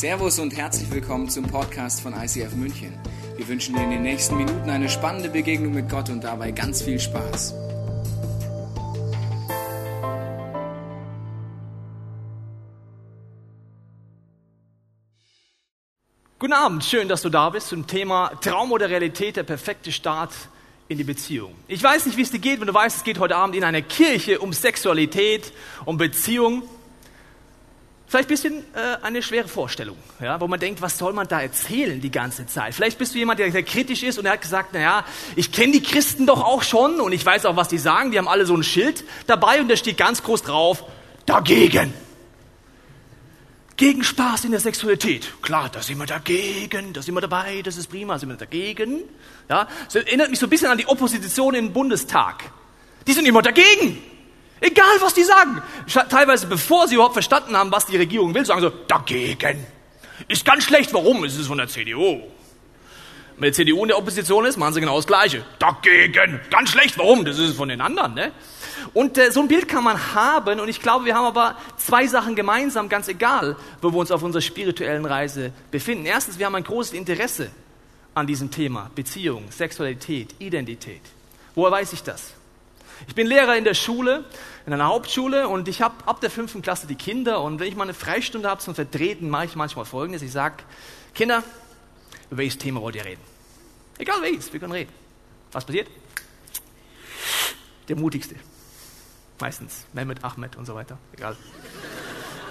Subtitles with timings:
[0.00, 2.98] Servus und herzlich willkommen zum Podcast von ICF München.
[3.36, 6.80] Wir wünschen dir in den nächsten Minuten eine spannende Begegnung mit Gott und dabei ganz
[6.80, 7.52] viel Spaß.
[16.38, 20.32] Guten Abend, schön, dass du da bist zum Thema Traum oder Realität, der perfekte Start
[20.88, 21.54] in die Beziehung.
[21.68, 23.64] Ich weiß nicht, wie es dir geht, wenn du weißt, es geht heute Abend in
[23.64, 25.52] einer Kirche um Sexualität,
[25.84, 26.62] um Beziehung.
[28.10, 31.40] Vielleicht ein bisschen äh, eine schwere Vorstellung, ja, wo man denkt, was soll man da
[31.42, 32.74] erzählen die ganze Zeit?
[32.74, 35.04] Vielleicht bist du jemand, der sehr kritisch ist und er hat gesagt, naja,
[35.36, 38.10] ich kenne die Christen doch auch schon und ich weiß auch, was die sagen.
[38.10, 40.82] Die haben alle so ein Schild dabei und da steht ganz groß drauf,
[41.24, 41.94] dagegen.
[43.76, 45.32] Gegen Spaß in der Sexualität.
[45.40, 48.36] Klar, da sind wir dagegen, da sind wir dabei, das ist prima, da sind wir
[48.36, 49.02] dagegen.
[49.48, 52.42] Ja, das erinnert mich so ein bisschen an die Opposition im Bundestag.
[53.06, 54.02] Die sind immer dagegen.
[54.60, 55.62] Egal, was die sagen.
[56.08, 59.66] Teilweise, bevor sie überhaupt verstanden haben, was die Regierung will, sagen sie, dagegen.
[60.28, 60.92] Ist ganz schlecht.
[60.92, 61.24] Warum?
[61.24, 62.20] Es ist von der CDU.
[63.38, 65.42] Wenn die CDU in der Opposition ist, machen sie genau das Gleiche.
[65.58, 66.40] Dagegen.
[66.50, 66.98] Ganz schlecht.
[66.98, 67.24] Warum?
[67.24, 68.12] Das ist von den anderen.
[68.12, 68.32] Ne?
[68.92, 70.60] Und äh, so ein Bild kann man haben.
[70.60, 74.22] Und ich glaube, wir haben aber zwei Sachen gemeinsam, ganz egal, wo wir uns auf
[74.22, 76.04] unserer spirituellen Reise befinden.
[76.04, 77.50] Erstens, wir haben ein großes Interesse
[78.14, 78.90] an diesem Thema.
[78.94, 81.00] Beziehung, Sexualität, Identität.
[81.54, 82.34] Woher weiß ich das?
[83.08, 84.24] Ich bin Lehrer in der Schule,
[84.66, 87.76] in einer Hauptschule und ich habe ab der fünften Klasse die Kinder und wenn ich
[87.76, 90.22] mal eine Freistunde habe zum Vertreten, mache ich manchmal Folgendes.
[90.22, 90.56] Ich sage,
[91.14, 91.42] Kinder,
[92.30, 93.20] über welches Thema wollt ihr reden?
[93.98, 94.92] Egal welches, wir können reden.
[95.52, 95.88] Was passiert?
[97.88, 98.36] Der Mutigste.
[99.40, 100.98] Meistens Mehmet, Ahmed und so weiter.
[101.12, 101.36] Egal.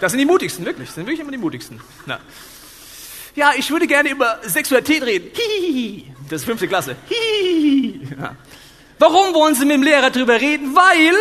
[0.02, 0.88] Das sind die mutigsten, wirklich.
[0.88, 1.80] Das sind wirklich immer die mutigsten.
[2.06, 2.20] Na.
[3.36, 5.30] Ja, ich würde gerne über Sexualität reden.
[5.34, 6.14] Hihihi.
[6.30, 6.96] Das ist fünfte Klasse.
[7.08, 8.08] Hihihi.
[8.20, 8.36] Ja.
[9.00, 10.76] Warum wollen sie mit dem Lehrer drüber reden?
[10.76, 11.16] Weil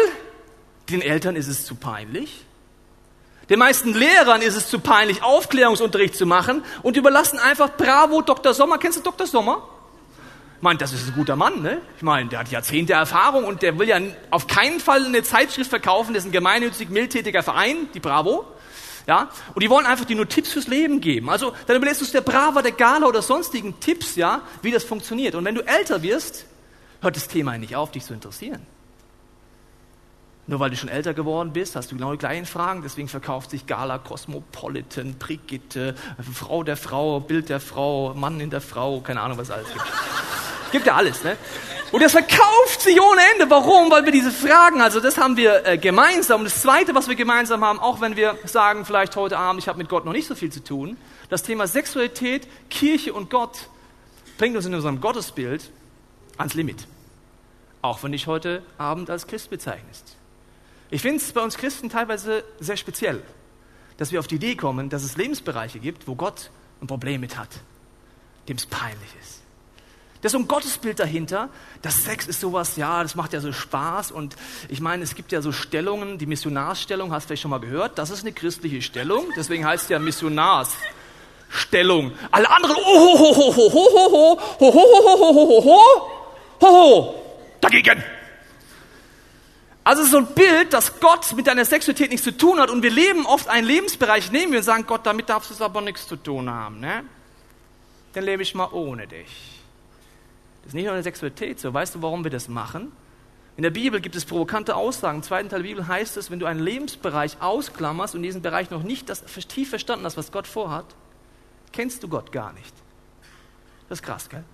[0.90, 2.44] den Eltern ist es zu peinlich.
[3.48, 8.52] Den meisten Lehrern ist es zu peinlich, Aufklärungsunterricht zu machen und überlassen einfach Bravo Dr.
[8.52, 8.78] Sommer.
[8.78, 9.26] Kennst du Dr.
[9.26, 9.66] Sommer?
[10.56, 11.80] Ich meine, das ist ein guter Mann, ne?
[11.96, 14.00] Ich meine, der hat Jahrzehnte Erfahrung und der will ja
[14.30, 18.44] auf keinen Fall eine Zeitschrift verkaufen, das ist ein gemeinnützig mildtätiger Verein, die Bravo.
[19.06, 19.30] Ja?
[19.54, 21.30] Und die wollen einfach dir nur Tipps fürs Leben geben.
[21.30, 24.82] Also, dann überlässt du es der Brava, der Gala oder sonstigen Tipps, ja, wie das
[24.82, 25.36] funktioniert.
[25.36, 26.44] Und wenn du älter wirst,
[27.00, 28.66] hört das Thema nicht auf, dich zu interessieren.
[30.48, 32.80] Nur weil du schon älter geworden bist, hast du genau die gleichen Fragen.
[32.80, 35.94] Deswegen verkauft sich Gala, Cosmopolitan, Brigitte,
[36.32, 39.68] Frau der Frau, Bild der Frau, Mann in der Frau, keine Ahnung, was es alles
[39.70, 39.84] gibt.
[40.72, 41.36] Gibt ja alles, ne?
[41.92, 43.50] Und das verkauft sich ohne Ende.
[43.50, 43.90] Warum?
[43.90, 46.40] Weil wir diese Fragen, also das haben wir äh, gemeinsam.
[46.40, 49.68] Und das Zweite, was wir gemeinsam haben, auch wenn wir sagen, vielleicht heute Abend, ich
[49.68, 50.96] habe mit Gott noch nicht so viel zu tun,
[51.30, 53.68] das Thema Sexualität, Kirche und Gott
[54.36, 55.70] bringt uns in unserem Gottesbild
[56.38, 56.86] ans Limit.
[57.82, 60.16] Auch wenn dich heute Abend als Christ bezeichnest.
[60.90, 63.22] Ich finde es bei uns Christen teilweise sehr speziell,
[63.98, 66.50] dass wir auf die Idee kommen, dass es Lebensbereiche gibt, wo Gott
[66.80, 67.50] ein Problem mit hat,
[68.48, 69.42] dem es peinlich ist.
[70.20, 71.48] Das ist so ein Gottesbild dahinter.
[71.80, 74.10] Das Sex ist sowas, ja, das macht ja so Spaß.
[74.10, 74.34] Und
[74.68, 77.98] ich meine, es gibt ja so Stellungen, die Missionarsstellung, hast du vielleicht schon mal gehört.
[77.98, 82.10] Das ist eine christliche Stellung, deswegen heißt es ja Missionarsstellung.
[82.32, 85.34] Alle anderen, oh, ho, ho, ho, ho, ho, ho, ho, ho, ho, ho, ho, ho,
[85.34, 86.17] ho, ho,
[87.60, 88.02] dagegen.
[89.84, 92.90] Also so ein Bild, dass Gott mit deiner Sexualität nichts zu tun hat und wir
[92.90, 96.06] leben oft einen Lebensbereich, nehmen wir und sagen, Gott, damit darfst du es aber nichts
[96.06, 96.78] zu tun haben.
[96.80, 97.04] Ne?
[98.12, 99.62] Dann lebe ich mal ohne dich.
[100.60, 101.72] Das ist nicht nur eine Sexualität so.
[101.72, 102.92] Weißt du, warum wir das machen?
[103.56, 105.18] In der Bibel gibt es provokante Aussagen.
[105.18, 108.42] Im zweiten Teil der Bibel heißt es, wenn du einen Lebensbereich ausklammerst und in diesem
[108.42, 110.84] Bereich noch nicht das tief verstanden hast, was Gott vorhat,
[111.72, 112.74] kennst du Gott gar nicht.
[113.88, 114.44] Das ist krass, gell?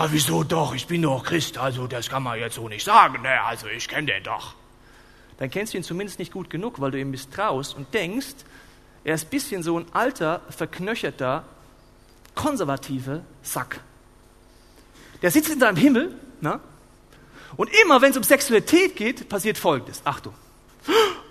[0.00, 0.76] Ah, wieso doch?
[0.76, 3.20] Ich bin doch Christ, also das kann man jetzt so nicht sagen.
[3.20, 3.42] Ne?
[3.42, 4.54] Also ich kenne den doch.
[5.38, 8.36] Dann kennst du ihn zumindest nicht gut genug, weil du ihm misstraust und denkst,
[9.02, 11.42] er ist ein bisschen so ein alter, verknöcherter,
[12.36, 13.80] konservativer Sack.
[15.20, 16.60] Der sitzt in seinem Himmel, ne?
[17.56, 20.02] und immer wenn es um Sexualität geht, passiert Folgendes.
[20.04, 20.34] Achtung.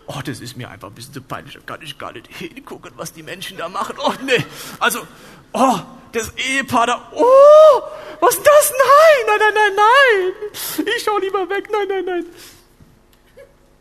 [0.07, 1.55] Oh, das ist mir einfach ein bisschen zu peinlich.
[1.55, 3.95] Da kann ich gar nicht hingucken, was die Menschen da machen.
[3.99, 4.43] Oh, nee.
[4.79, 5.05] Also,
[5.51, 5.79] oh,
[6.13, 7.11] das Ehepaar da.
[7.13, 7.81] Oh,
[8.21, 8.71] was ist das?
[8.71, 10.83] Nein, nein, nein, nein, nein.
[10.95, 11.67] Ich schau lieber weg.
[11.71, 12.25] Nein, nein, nein.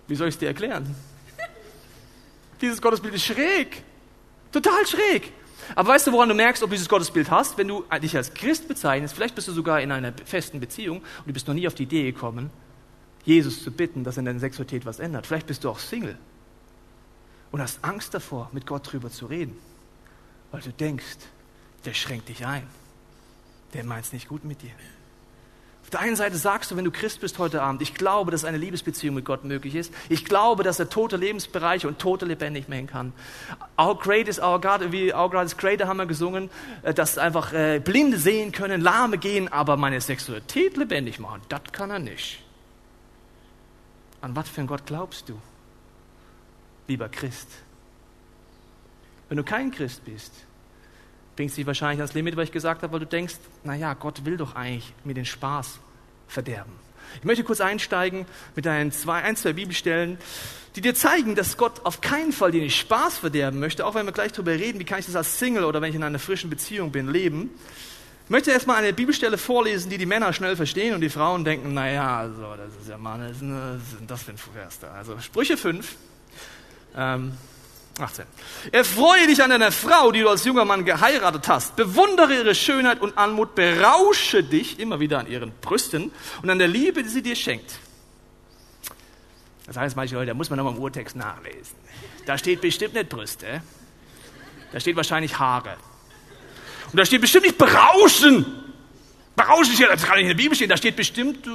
[0.09, 0.95] Wie soll ich es dir erklären?
[2.61, 3.83] Dieses Gottesbild ist schräg.
[4.53, 5.33] Total schräg.
[5.75, 7.59] Aber weißt du, woran du merkst, ob du dieses Gottesbild hast?
[7.59, 11.27] Wenn du dich als Christ bezeichnest, vielleicht bist du sogar in einer festen Beziehung und
[11.27, 12.51] du bist noch nie auf die Idee gekommen,
[13.27, 15.27] Jesus zu bitten, dass in deiner Sexualität was ändert.
[15.27, 16.17] Vielleicht bist du auch Single
[17.51, 19.59] und hast Angst davor, mit Gott drüber zu reden,
[20.53, 21.19] weil du denkst,
[21.85, 22.67] der schränkt dich ein.
[23.75, 24.71] Der meint es nicht gut mit dir.
[25.83, 28.45] Auf der einen Seite sagst du, wenn du Christ bist heute Abend, ich glaube, dass
[28.45, 29.93] eine Liebesbeziehung mit Gott möglich ist.
[30.09, 33.13] Ich glaube, dass er tote Lebensbereiche und tote lebendig machen kann.
[33.81, 36.51] Our great is our God, wie Our God is greater haben wir gesungen,
[36.83, 41.63] äh, dass einfach äh, Blinde sehen können, Lahme gehen, aber meine Sexualität lebendig machen, das
[41.73, 42.46] kann er nicht.
[44.27, 45.41] An was für einen Gott glaubst du,
[46.89, 47.47] lieber Christ?
[49.29, 50.33] Wenn du kein Christ bist,
[51.37, 54.25] bringst du dich wahrscheinlich ans Limit, weil ich gesagt habe, weil du denkst, naja, Gott
[54.25, 55.79] will doch eigentlich mir den Spaß
[56.27, 56.73] verderben.
[57.21, 58.27] Ich möchte kurz einsteigen
[58.57, 60.19] mit ein, zwei, ein, zwei Bibelstellen,
[60.75, 64.07] die dir zeigen, dass Gott auf keinen Fall dir nicht Spaß verderben möchte, auch wenn
[64.07, 66.19] wir gleich darüber reden, wie kann ich das als Single oder wenn ich in einer
[66.19, 67.51] frischen Beziehung bin, leben.
[68.27, 71.75] Ich möchte erstmal eine Bibelstelle vorlesen, die die Männer schnell verstehen und die Frauen denken,
[71.75, 74.91] naja, also, das ist ja mal, was ist das für ein Vers da?
[74.95, 75.95] Also Sprüche 5,
[76.97, 77.35] ähm,
[78.01, 78.25] 18.
[78.73, 81.77] Erfreue dich an deiner Frau, die du als junger Mann geheiratet hast.
[81.77, 83.55] Bewundere ihre Schönheit und Anmut.
[83.55, 86.11] Berausche dich immer wieder an ihren Brüsten
[86.43, 87.79] und an der Liebe, die sie dir schenkt.
[89.69, 91.77] Das heißt manche Leute, da muss man nochmal im Urtext nachlesen.
[92.27, 93.63] Da steht bestimmt nicht Brüste.
[94.73, 95.77] Da steht wahrscheinlich Haare.
[96.93, 98.47] Und da steht bestimmt nicht berauschen.
[99.35, 100.69] Berauschen ja, das kann nicht in der Bibel stehen.
[100.69, 101.51] Da steht bestimmt äh,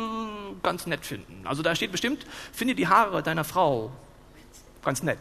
[0.61, 1.41] ganz nett finden.
[1.45, 3.91] Also da steht bestimmt, finde die Haare deiner Frau
[4.83, 5.19] ganz nett.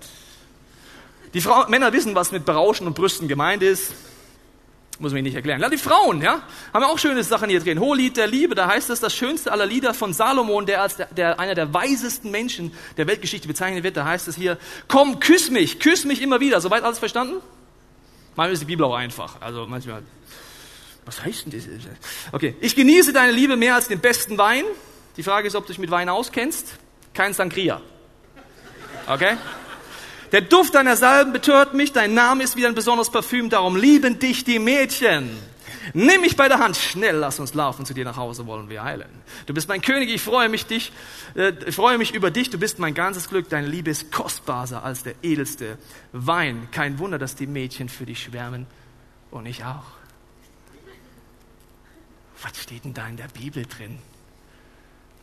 [1.35, 3.95] Die Frau, Männer wissen, was mit Berauschen und Brüsten gemeint ist.
[4.99, 5.63] Muss man nicht erklären.
[5.63, 6.43] Ja, die Frauen, ja,
[6.75, 7.81] haben auch schöne Sachen hier drin.
[7.81, 11.07] Hohelied der Liebe, da heißt es, das schönste aller Lieder von Salomon, der als der,
[11.07, 13.97] der, einer der weisesten Menschen der Weltgeschichte bezeichnet wird.
[13.97, 14.59] Da heißt es hier,
[14.89, 16.61] komm, küss mich, küss mich immer wieder.
[16.61, 17.37] Soweit alles verstanden?
[18.41, 19.39] Manchmal ist die Bibel auch einfach.
[19.43, 20.03] Also manchmal,
[21.05, 21.69] was heißt denn das?
[22.33, 24.65] Okay, ich genieße deine Liebe mehr als den besten Wein.
[25.19, 26.79] Die Frage ist, ob du dich mit Wein auskennst.
[27.13, 27.83] Kein Sangria.
[29.07, 29.37] Okay?
[30.33, 34.19] Der Duft deiner Salben betört mich, dein Name ist wie ein besonderes Parfüm, darum lieben
[34.19, 35.37] dich die Mädchen.
[35.95, 38.83] Nimm mich bei der Hand, schnell lass uns laufen, zu dir nach Hause wollen wir
[38.83, 39.09] heilen.
[39.47, 40.93] Du bist mein König, ich freue mich, dich,
[41.35, 45.03] äh, freue mich über dich, du bist mein ganzes Glück, deine Liebe ist kostbarer als
[45.03, 45.79] der edelste
[46.13, 46.69] Wein.
[46.71, 48.67] Kein Wunder, dass die Mädchen für dich schwärmen
[49.31, 49.85] und ich auch.
[52.43, 53.99] Was steht denn da in der Bibel drin?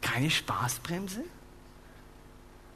[0.01, 1.23] Keine Spaßbremse?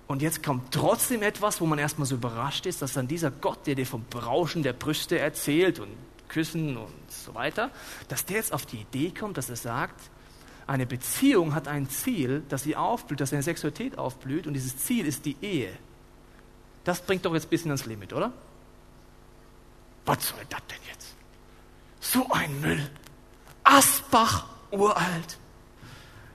[0.08, 3.66] Und jetzt kommt trotzdem etwas, wo man erstmal so überrascht ist, dass dann dieser Gott,
[3.66, 5.90] der dir vom Berauschen der Brüste erzählt und
[6.28, 7.72] Küssen und so weiter,
[8.08, 10.00] dass der jetzt auf die Idee kommt, dass er sagt,
[10.68, 15.06] eine Beziehung hat ein Ziel, dass sie aufblüht, dass seine Sexualität aufblüht und dieses Ziel
[15.06, 15.72] ist die Ehe.
[16.84, 18.32] Das bringt doch jetzt ein bisschen ans Limit, oder?
[20.06, 21.16] Was soll das denn jetzt?
[22.00, 22.90] So ein Müll.
[23.64, 25.38] Asbach, uralt.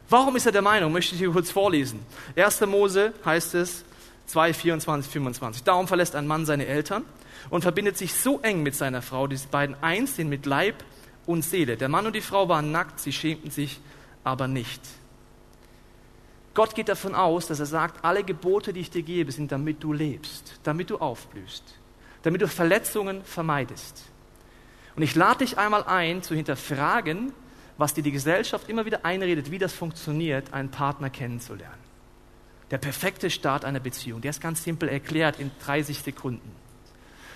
[0.09, 0.93] Warum ist er der Meinung?
[0.93, 2.05] Möchte ich hier kurz vorlesen.
[2.37, 2.61] 1.
[2.63, 3.85] Mose heißt es
[4.27, 5.63] 2, 24, 25.
[5.65, 7.05] Darum verlässt ein Mann seine Eltern
[7.51, 10.85] und verbindet sich so eng mit seiner Frau, die beiden eins sind mit Leib
[11.27, 11.77] und Seele.
[11.77, 13.81] Der Mann und die Frau waren nackt, sie schämten sich
[14.25, 14.83] aber nicht.
[16.55, 19.83] Gott geht davon aus, dass er sagt, alle Gebote, die ich dir gebe, sind, damit
[19.83, 21.63] du lebst, damit du aufblühst,
[22.23, 24.05] damit du Verletzungen vermeidest.
[24.97, 27.33] Und ich lade dich einmal ein, zu hinterfragen,
[27.77, 31.86] was dir die Gesellschaft immer wieder einredet, wie das funktioniert, einen Partner kennenzulernen.
[32.71, 36.51] Der perfekte Start einer Beziehung, der ist ganz simpel erklärt in 30 Sekunden.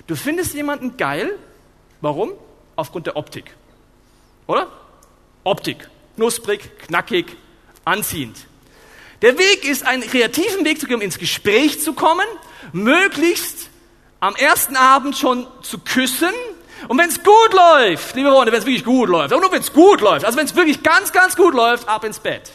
[0.06, 1.38] Du findest jemanden geil,
[2.00, 2.32] warum?
[2.76, 3.54] Aufgrund der Optik.
[4.46, 4.68] Oder?
[5.44, 5.88] Optik.
[6.16, 7.36] Knusprig, knackig,
[7.84, 8.46] anziehend.
[9.22, 12.26] Der Weg ist, einen kreativen Weg zu geben, ins Gespräch zu kommen,
[12.72, 13.70] möglichst
[14.18, 16.32] am ersten Abend schon zu küssen,
[16.88, 19.60] und wenn es gut läuft, liebe Freunde, wenn es wirklich gut läuft, aber nur wenn
[19.60, 22.52] es gut läuft, also wenn es wirklich ganz, ganz gut läuft, ab ins Bett.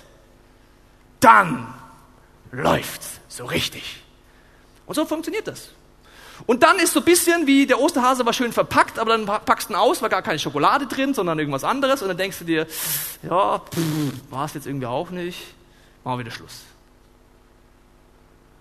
[1.19, 1.74] Dann
[2.51, 4.03] läuft's so richtig.
[4.85, 5.71] Und so funktioniert das.
[6.47, 9.69] Und dann ist so ein bisschen wie der Osterhase war schön verpackt, aber dann packst
[9.69, 12.01] du ihn aus, war gar keine Schokolade drin, sondern irgendwas anderes.
[12.01, 12.67] Und dann denkst du dir,
[13.23, 13.61] ja,
[14.29, 15.39] war es jetzt irgendwie auch nicht.
[16.03, 16.63] Machen wir wieder Schluss.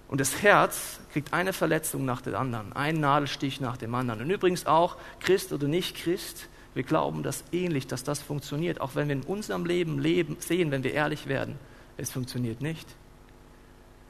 [0.09, 4.21] Und das Herz kriegt eine Verletzung nach der anderen, einen Nadelstich nach dem anderen.
[4.21, 8.95] Und übrigens auch, Christ oder nicht Christ, wir glauben das ähnlich, dass das funktioniert, auch
[8.95, 11.59] wenn wir in unserem Leben, leben, sehen, wenn wir ehrlich werden,
[11.97, 12.87] es funktioniert nicht.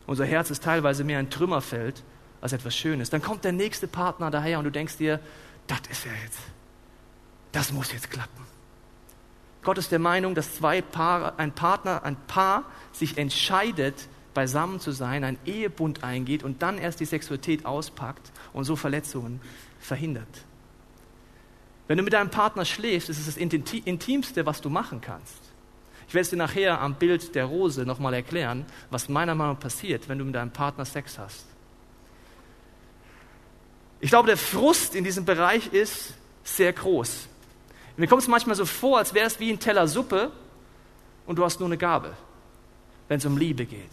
[0.06, 2.02] Unser Herz ist teilweise mehr ein Trümmerfeld
[2.40, 3.10] als etwas Schönes.
[3.10, 5.20] Dann kommt der nächste Partner daher und du denkst dir,
[5.66, 6.40] das ist ja jetzt,
[7.52, 8.44] das muss jetzt klappen.
[9.62, 14.90] Gott ist der Meinung, dass zwei Paare, ein Partner, ein Paar sich entscheidet, beisammen zu
[14.90, 19.40] sein, einen Ehebund eingeht und dann erst die Sexualität auspackt und so Verletzungen
[19.78, 20.44] verhindert.
[21.86, 25.43] Wenn du mit deinem Partner schläfst, ist es das Intimste, was du machen kannst.
[26.08, 29.60] Ich werde es dir nachher am Bild der Rose nochmal erklären, was meiner Meinung nach
[29.60, 31.46] passiert, wenn du mit deinem Partner Sex hast.
[34.00, 37.28] Ich glaube, der Frust in diesem Bereich ist sehr groß.
[37.96, 40.30] Mir kommt es manchmal so vor, als wäre es wie ein Teller Suppe
[41.26, 42.12] und du hast nur eine Gabel,
[43.08, 43.90] wenn es um Liebe geht.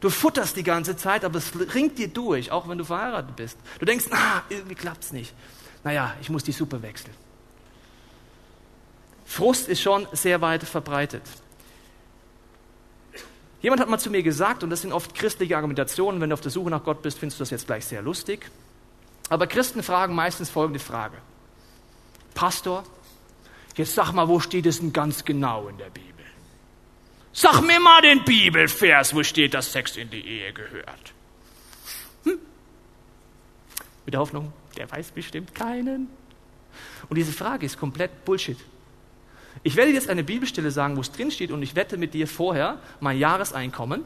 [0.00, 3.58] Du futterst die ganze Zeit, aber es ringt dir durch, auch wenn du verheiratet bist.
[3.78, 5.32] Du denkst, ah, irgendwie klappt es nicht.
[5.84, 7.14] Naja, ich muss die Suppe wechseln.
[9.24, 11.22] Frust ist schon sehr weit verbreitet.
[13.62, 16.40] Jemand hat mal zu mir gesagt, und das sind oft christliche Argumentationen, wenn du auf
[16.40, 18.50] der Suche nach Gott bist, findest du das jetzt gleich sehr lustig.
[19.28, 21.16] Aber Christen fragen meistens folgende Frage.
[22.34, 22.84] Pastor,
[23.76, 26.06] jetzt sag mal, wo steht es denn ganz genau in der Bibel?
[27.32, 31.12] Sag mir mal den Bibelvers, wo steht, dass Sex in die Ehe gehört.
[32.24, 32.38] Hm?
[34.04, 36.08] Mit der Hoffnung, der weiß bestimmt keinen.
[37.08, 38.58] Und diese Frage ist komplett Bullshit.
[39.62, 42.28] Ich werde jetzt eine Bibelstelle sagen, wo es drin steht, und ich wette mit dir
[42.28, 44.04] vorher mein Jahreseinkommen.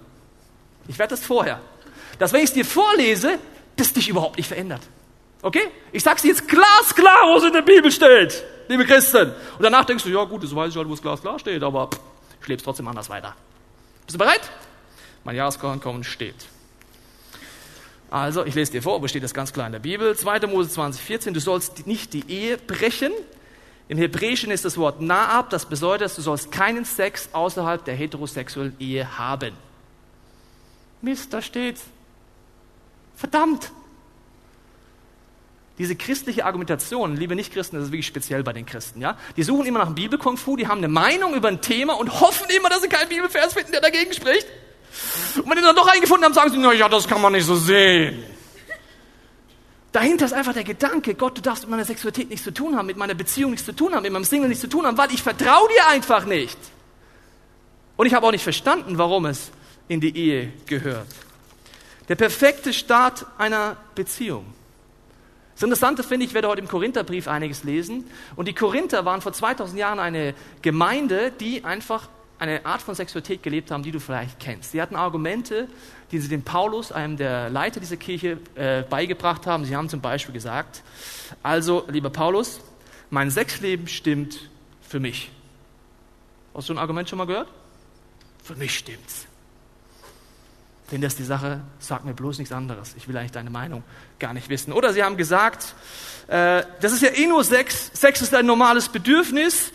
[0.88, 1.60] Ich wette das vorher.
[2.18, 3.38] Dass, wenn ich es dir vorlese,
[3.76, 4.82] das dich überhaupt nicht verändert.
[5.42, 5.68] Okay?
[5.92, 9.30] Ich sag's dir jetzt glasklar, wo es in der Bibel steht, liebe Christen.
[9.56, 11.88] Und danach denkst du, ja gut, das weiß ich halt, wo es glasklar steht, aber
[11.88, 12.00] pff,
[12.40, 13.34] ich lebe trotzdem anders weiter.
[14.06, 14.42] Bist du bereit?
[15.24, 16.34] Mein Jahreseinkommen steht.
[18.10, 20.16] Also, ich lese dir vor, wo steht das ganz klar in der Bibel.
[20.16, 20.40] 2.
[20.48, 23.12] Mose 20, 14, du sollst nicht die Ehe brechen,
[23.90, 28.76] im Hebräischen ist das Wort Naab, das bedeutet, du sollst keinen Sex außerhalb der heterosexuellen
[28.78, 29.52] Ehe haben.
[31.02, 31.82] Mist, da steht's.
[33.16, 33.72] Verdammt!
[35.76, 39.18] Diese christliche Argumentation, liebe Nichtchristen, das ist wirklich speziell bei den Christen, ja?
[39.36, 42.46] Die suchen immer nach einem Bibelkung die haben eine Meinung über ein Thema und hoffen
[42.56, 44.46] immer, dass sie keinen Bibelvers finden, der dagegen spricht.
[45.34, 47.44] Und wenn sie dann doch eingefunden haben, sagen sie, na ja, das kann man nicht
[47.44, 48.22] so sehen.
[49.92, 52.86] Dahinter ist einfach der Gedanke, Gott, du darfst mit meiner Sexualität nichts zu tun haben,
[52.86, 55.12] mit meiner Beziehung nichts zu tun haben, mit meinem Single nichts zu tun haben, weil
[55.12, 56.58] ich vertraue dir einfach nicht.
[57.96, 59.50] Und ich habe auch nicht verstanden, warum es
[59.88, 61.08] in die Ehe gehört.
[62.08, 64.46] Der perfekte Start einer Beziehung.
[65.54, 68.08] Das Interessante finde ich, werde heute im Korintherbrief einiges lesen.
[68.36, 72.08] Und die Korinther waren vor 2000 Jahren eine Gemeinde, die einfach
[72.40, 74.72] eine Art von Sexualität gelebt haben, die du vielleicht kennst.
[74.72, 75.68] Sie hatten Argumente,
[76.10, 79.66] die sie dem Paulus, einem der Leiter dieser Kirche, äh, beigebracht haben.
[79.66, 80.82] Sie haben zum Beispiel gesagt,
[81.42, 82.60] also, lieber Paulus,
[83.10, 84.48] mein Sexleben stimmt
[84.80, 85.30] für mich.
[86.54, 87.48] Hast du ein Argument schon mal gehört?
[88.42, 89.26] Für mich stimmt's.
[90.88, 92.94] Wenn das die Sache, sag mir bloß nichts anderes.
[92.96, 93.84] Ich will eigentlich deine Meinung
[94.18, 94.72] gar nicht wissen.
[94.72, 95.74] Oder sie haben gesagt,
[96.26, 97.90] äh, das ist ja eh nur Sex.
[97.92, 99.72] Sex ist ein normales Bedürfnis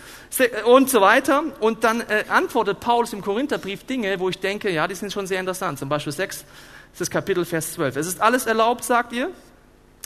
[0.65, 1.44] und so weiter.
[1.60, 5.27] Und dann äh, antwortet Paulus im Korintherbrief Dinge, wo ich denke, ja, die sind schon
[5.27, 5.80] sehr interessant.
[5.80, 6.46] Zum Beispiel 6,
[6.98, 7.96] das Kapitel Vers 12.
[7.96, 9.32] Es ist alles erlaubt, sagt ihr.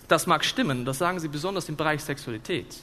[0.07, 0.85] Das mag stimmen.
[0.85, 2.75] Das sagen sie besonders im Bereich Sexualität.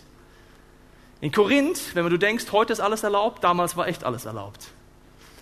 [1.21, 4.69] In Korinth, wenn du denkst, heute ist alles erlaubt, damals war echt alles erlaubt.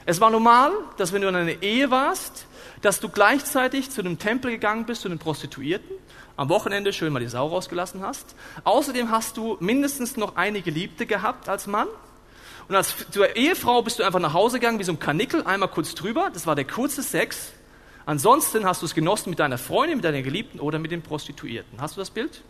[0.07, 2.47] Es war normal, dass wenn du in einer Ehe warst,
[2.85, 5.97] dass du gleichzeitig zu einem Tempel gegangen bist, zu den Prostituierten,
[6.37, 8.35] am Wochenende schön mal die Sau rausgelassen hast.
[8.65, 11.89] Außerdem hast du mindestens noch eine Geliebte gehabt als Mann.
[12.69, 15.71] Und als zur Ehefrau bist du einfach nach Hause gegangen wie so ein Kanickel, einmal
[15.71, 16.29] kurz drüber.
[16.33, 17.53] Das war der kurze Sex.
[18.05, 21.81] Ansonsten hast du es genossen mit deiner Freundin, mit deiner Geliebten oder mit den Prostituierten.
[21.81, 22.43] Hast du das Bild?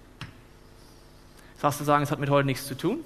[1.56, 3.04] Das hast du sagen, es hat mit heute nichts zu tun.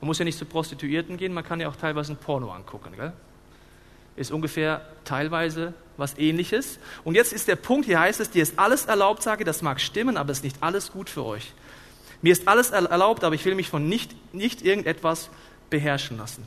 [0.00, 2.92] Man muss ja nicht zu Prostituierten gehen, man kann ja auch teilweise ein Porno angucken.
[2.96, 3.12] Gell?
[4.16, 6.78] Ist ungefähr teilweise was ähnliches.
[7.04, 9.80] Und jetzt ist der Punkt, hier heißt es, dir ist alles erlaubt, sage, das mag
[9.80, 11.52] stimmen, aber es ist nicht alles gut für euch.
[12.22, 15.28] Mir ist alles erlaubt, aber ich will mich von nicht, nicht irgendetwas
[15.70, 16.46] beherrschen lassen.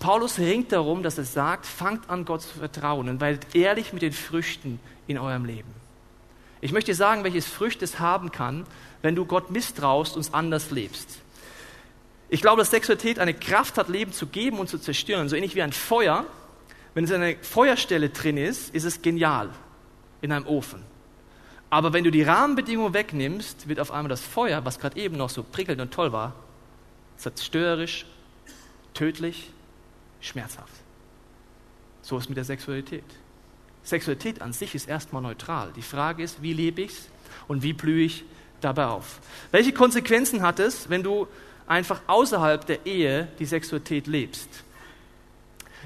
[0.00, 4.02] Paulus ringt darum, dass er sagt, fangt an, Gott zu vertrauen und werdet ehrlich mit
[4.02, 5.68] den Früchten in eurem Leben.
[6.62, 8.66] Ich möchte sagen, welches Früchte es haben kann,
[9.02, 11.18] wenn du Gott misstraust und anders lebst.
[12.32, 15.28] Ich glaube, dass Sexualität eine Kraft hat, Leben zu geben und zu zerstören.
[15.28, 16.24] So ähnlich wie ein Feuer.
[16.94, 19.50] Wenn es eine Feuerstelle drin ist, ist es genial
[20.22, 20.82] in einem Ofen.
[21.70, 25.30] Aber wenn du die Rahmenbedingungen wegnimmst, wird auf einmal das Feuer, was gerade eben noch
[25.30, 26.34] so prickelnd und toll war,
[27.16, 28.06] zerstörerisch,
[28.94, 29.50] tödlich,
[30.20, 30.72] schmerzhaft.
[32.02, 33.04] So ist es mit der Sexualität.
[33.82, 35.72] Sexualität an sich ist erstmal neutral.
[35.74, 37.08] Die Frage ist, wie lebe ich es
[37.48, 38.24] und wie blühe ich
[38.60, 39.20] dabei auf?
[39.50, 41.26] Welche Konsequenzen hat es, wenn du
[41.70, 44.48] einfach außerhalb der Ehe die Sexualität lebst.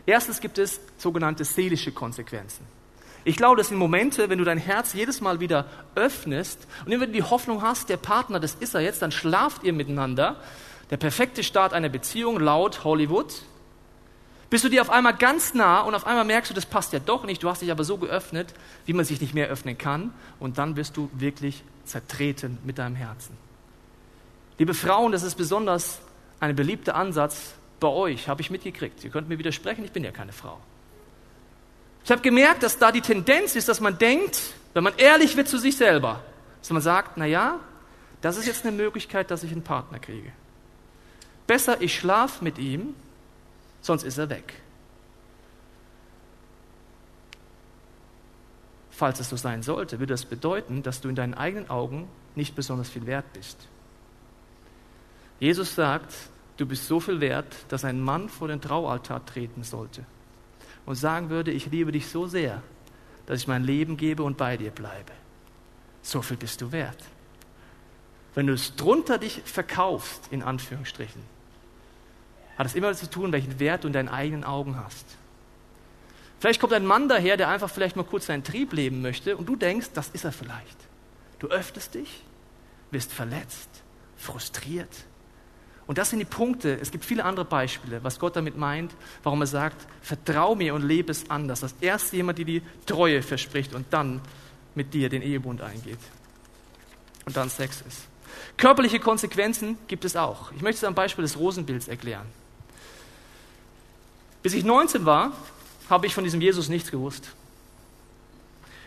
[0.06, 2.66] Erstens gibt es sogenannte seelische Konsequenzen.
[3.24, 7.06] Ich glaube, das sind Momente, wenn du dein Herz jedes Mal wieder öffnest und du
[7.06, 10.36] die Hoffnung hast, der Partner, das ist er jetzt, dann schlaft ihr miteinander.
[10.90, 13.42] Der perfekte Start einer Beziehung laut Hollywood.
[14.50, 16.98] Bist du dir auf einmal ganz nah und auf einmal merkst du, das passt ja
[16.98, 20.12] doch nicht, du hast dich aber so geöffnet, wie man sich nicht mehr öffnen kann
[20.38, 23.36] und dann wirst du wirklich zertreten mit deinem Herzen.
[24.58, 25.98] Liebe Frauen, das ist besonders
[26.40, 29.02] ein beliebter Ansatz bei euch, habe ich mitgekriegt.
[29.02, 30.58] Ihr könnt mir widersprechen, ich bin ja keine Frau.
[32.04, 34.38] Ich habe gemerkt, dass da die Tendenz ist, dass man denkt,
[34.74, 36.22] wenn man ehrlich wird zu sich selber,
[36.60, 37.58] dass man sagt, na ja,
[38.20, 40.32] das ist jetzt eine Möglichkeit, dass ich einen Partner kriege.
[41.46, 42.94] Besser, ich schlafe mit ihm,
[43.80, 44.54] sonst ist er weg.
[48.90, 52.54] Falls es so sein sollte, würde das bedeuten, dass du in deinen eigenen Augen nicht
[52.54, 53.68] besonders viel wert bist.
[55.40, 56.14] Jesus sagt,
[56.56, 60.04] du bist so viel wert, dass ein Mann vor den Traualtar treten sollte
[60.86, 62.62] und sagen würde, ich liebe dich so sehr,
[63.26, 65.12] dass ich mein Leben gebe und bei dir bleibe.
[66.02, 66.98] So viel bist du wert.
[68.34, 71.22] Wenn du es drunter dich verkaufst, in Anführungsstrichen,
[72.58, 75.06] hat es immer zu tun, welchen Wert du in deinen eigenen Augen hast.
[76.38, 79.48] Vielleicht kommt ein Mann daher, der einfach vielleicht mal kurz seinen Trieb leben möchte und
[79.48, 80.76] du denkst, das ist er vielleicht.
[81.38, 82.22] Du öffnest dich,
[82.90, 83.70] wirst verletzt,
[84.16, 84.90] frustriert.
[85.86, 86.78] Und das sind die Punkte.
[86.80, 90.82] Es gibt viele andere Beispiele, was Gott damit meint, warum er sagt, vertrau mir und
[90.82, 91.60] lebe es anders.
[91.60, 94.20] Das erste jemand, der die Treue verspricht und dann
[94.74, 95.98] mit dir den Ehebund eingeht.
[97.26, 98.02] Und dann Sex ist.
[98.56, 100.52] Körperliche Konsequenzen gibt es auch.
[100.52, 102.26] Ich möchte es am Beispiel des Rosenbilds erklären.
[104.42, 105.32] Bis ich 19 war,
[105.88, 107.34] habe ich von diesem Jesus nichts gewusst.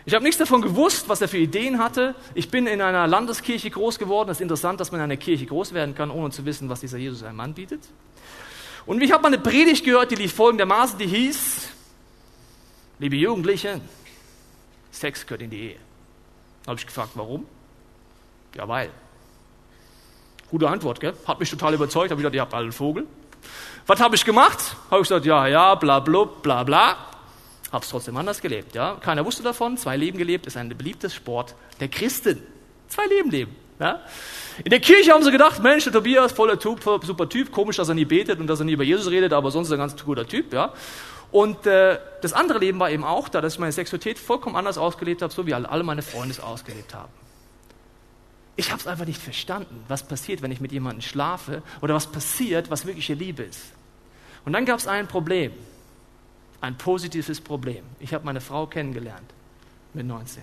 [0.08, 2.14] Ich habe nichts davon gewusst, was er für Ideen hatte.
[2.34, 4.30] Ich bin in einer Landeskirche groß geworden.
[4.30, 6.80] Es ist interessant, dass man in einer Kirche groß werden kann, ohne zu wissen, was
[6.80, 7.82] dieser Jesus einem Mann bietet.
[8.86, 11.68] Und ich habe mal eine Predigt gehört, die lief folgendermaßen, die hieß,
[13.00, 13.82] liebe Jugendliche,
[14.92, 15.76] Sex gehört in die Ehe.
[16.64, 17.46] Da habe ich gefragt, warum?
[18.54, 18.88] Ja, weil.
[20.50, 21.12] Gute Antwort, gell?
[21.26, 22.10] Hat mich total überzeugt.
[22.10, 23.06] Habe ich gedacht, ihr habt alle einen Vogel.
[23.86, 24.74] Was habe ich gemacht?
[24.90, 26.96] Habe ich gesagt, ja, ja, bla, bla, bla, bla.
[27.72, 28.74] Habe es trotzdem anders gelebt.
[28.74, 28.94] Ja?
[28.94, 29.76] Keiner wusste davon.
[29.76, 32.42] Zwei Leben gelebt ist ein beliebtes Sport der Christen.
[32.88, 33.56] Zwei Leben leben.
[33.78, 34.00] Ja?
[34.64, 37.88] In der Kirche haben sie gedacht, Mensch, der Tobias, voller Typ, super Typ, komisch, dass
[37.88, 39.88] er nie betet und dass er nie über Jesus redet, aber sonst ist er ein
[39.88, 40.52] ganz guter Typ.
[40.52, 40.72] Ja?
[41.30, 44.78] Und äh, das andere Leben war eben auch da, dass ich meine Sexualität vollkommen anders
[44.78, 47.12] ausgelebt habe, so wie alle meine Freunde es ausgelebt haben.
[48.56, 52.08] Ich habe es einfach nicht verstanden, was passiert, wenn ich mit jemandem schlafe oder was
[52.08, 53.60] passiert, was wirkliche Liebe ist.
[54.44, 55.52] Und dann gab es ein Problem,
[56.60, 57.84] ein positives Problem.
[58.00, 59.30] Ich habe meine Frau kennengelernt
[59.94, 60.42] mit 19.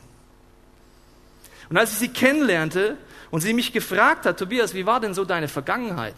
[1.69, 2.97] Und als ich sie kennenlernte
[3.31, 6.15] und sie mich gefragt hat, Tobias, wie war denn so deine Vergangenheit?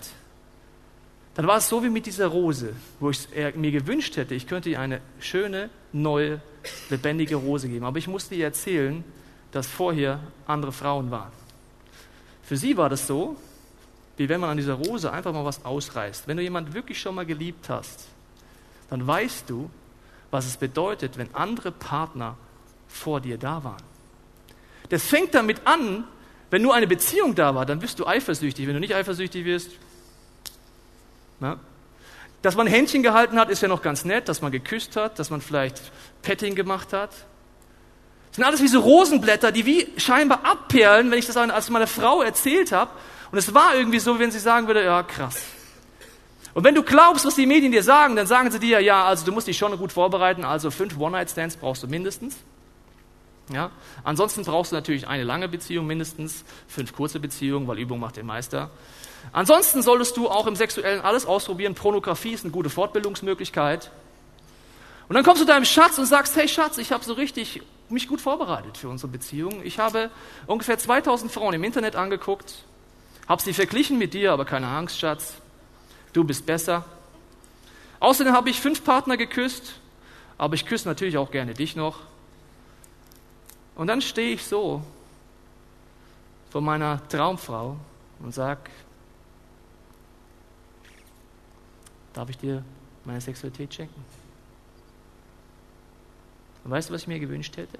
[1.35, 4.69] Dann war es so wie mit dieser Rose, wo ich mir gewünscht hätte, ich könnte
[4.69, 6.41] ihr eine schöne, neue,
[6.89, 7.85] lebendige Rose geben.
[7.85, 9.03] Aber ich musste ihr erzählen,
[9.51, 11.31] dass vorher andere Frauen waren.
[12.43, 13.37] Für sie war das so,
[14.17, 16.27] wie wenn man an dieser Rose einfach mal was ausreißt.
[16.27, 18.07] Wenn du jemanden wirklich schon mal geliebt hast,
[18.89, 19.69] dann weißt du,
[20.31, 22.37] was es bedeutet, wenn andere Partner
[22.87, 23.83] vor dir da waren.
[24.89, 26.05] Das fängt damit an,
[26.49, 28.67] wenn nur eine Beziehung da war, dann bist du eifersüchtig.
[28.67, 29.71] Wenn du nicht eifersüchtig wirst,
[31.39, 31.59] na?
[32.41, 35.29] dass man Händchen gehalten hat, ist ja noch ganz nett, dass man geküsst hat, dass
[35.29, 37.11] man vielleicht Petting gemacht hat,
[38.31, 42.21] sind alles wie so Rosenblätter, die wie scheinbar abperlen, wenn ich das als meine Frau
[42.21, 42.91] erzählt habe.
[43.31, 45.41] Und es war irgendwie so, wenn sie sagen würde, ja, krass.
[46.57, 49.23] Und wenn du glaubst, was die Medien dir sagen, dann sagen sie dir, ja, also
[49.23, 52.35] du musst dich schon gut vorbereiten, also fünf One-Night-Stands brauchst du mindestens.
[53.53, 53.69] Ja?
[54.03, 58.25] Ansonsten brauchst du natürlich eine lange Beziehung mindestens, fünf kurze Beziehungen, weil Übung macht den
[58.25, 58.71] Meister.
[59.33, 61.75] Ansonsten solltest du auch im Sexuellen alles ausprobieren.
[61.75, 63.91] Pornografie ist eine gute Fortbildungsmöglichkeit.
[65.09, 68.07] Und dann kommst du deinem Schatz und sagst, hey Schatz, ich habe so richtig mich
[68.07, 69.61] gut vorbereitet für unsere Beziehung.
[69.63, 70.09] Ich habe
[70.47, 72.65] ungefähr 2000 Frauen im Internet angeguckt,
[73.27, 75.35] habe sie verglichen mit dir, aber keine Angst, Schatz,
[76.13, 76.85] du bist besser.
[77.99, 79.79] Außerdem habe ich fünf Partner geküsst,
[80.37, 82.01] aber ich küsse natürlich auch gerne dich noch.
[83.75, 84.83] Und dann stehe ich so
[86.49, 87.77] vor meiner Traumfrau
[88.19, 88.61] und sage,
[92.13, 92.63] darf ich dir
[93.05, 94.03] meine Sexualität schenken?
[96.63, 97.77] Und weißt du, was ich mir gewünscht hätte?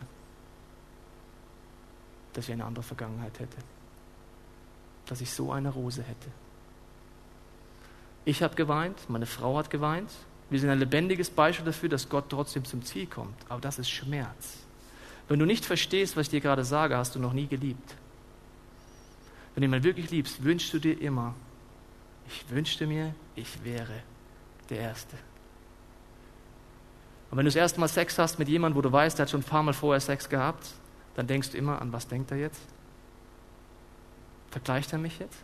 [2.33, 3.57] Dass ich eine andere Vergangenheit hätte.
[5.07, 6.29] Dass ich so eine Rose hätte.
[8.27, 10.11] Ich habe geweint, meine Frau hat geweint.
[10.49, 13.37] Wir sind ein lebendiges Beispiel dafür, dass Gott trotzdem zum Ziel kommt.
[13.47, 14.57] Aber das ist Schmerz.
[15.29, 17.95] Wenn du nicht verstehst, was ich dir gerade sage, hast du noch nie geliebt.
[19.55, 21.35] Wenn du jemanden wirklich liebst, wünschst du dir immer,
[22.27, 24.03] ich wünschte mir, ich wäre
[24.69, 25.15] der Erste.
[27.31, 29.29] Und wenn du das erste Mal Sex hast mit jemandem, wo du weißt, der hat
[29.29, 30.67] schon ein paar Mal vorher Sex gehabt,
[31.15, 32.59] dann denkst du immer, an was denkt er jetzt?
[34.51, 35.39] Vergleicht er mich jetzt?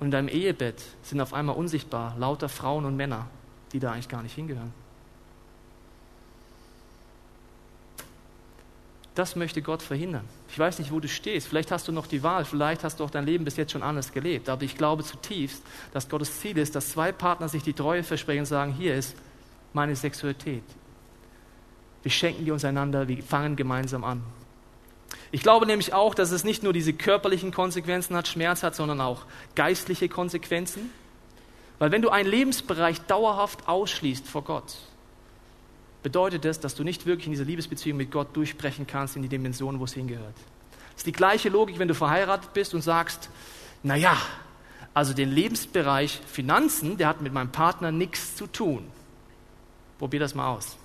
[0.00, 3.28] Und in deinem Ehebett sind auf einmal unsichtbar lauter Frauen und Männer,
[3.72, 4.72] die da eigentlich gar nicht hingehören.
[9.14, 10.24] Das möchte Gott verhindern.
[10.48, 11.46] Ich weiß nicht, wo du stehst.
[11.46, 12.44] Vielleicht hast du noch die Wahl.
[12.44, 14.48] Vielleicht hast du auch dein Leben bis jetzt schon anders gelebt.
[14.48, 18.40] Aber ich glaube zutiefst, dass Gottes Ziel ist, dass zwei Partner sich die Treue versprechen
[18.40, 19.14] und sagen, hier ist
[19.72, 20.64] meine Sexualität.
[22.02, 24.22] Wir schenken die uns einander, wir fangen gemeinsam an.
[25.30, 29.00] Ich glaube nämlich auch, dass es nicht nur diese körperlichen Konsequenzen hat, Schmerz hat, sondern
[29.00, 29.22] auch
[29.54, 30.90] geistliche Konsequenzen.
[31.78, 34.76] Weil wenn du einen Lebensbereich dauerhaft ausschließt vor Gott,
[36.02, 39.28] bedeutet das, dass du nicht wirklich in dieser Liebesbeziehung mit Gott durchbrechen kannst in die
[39.28, 40.36] Dimension, wo es hingehört.
[40.92, 43.30] Das ist die gleiche Logik, wenn du verheiratet bist und sagst,
[43.82, 44.16] naja,
[44.92, 48.86] also den Lebensbereich Finanzen, der hat mit meinem Partner nichts zu tun.
[49.98, 50.76] Probier das mal aus.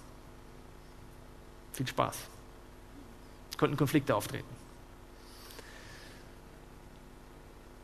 [1.73, 2.17] Viel Spaß.
[3.59, 4.47] Könnten Konflikte auftreten.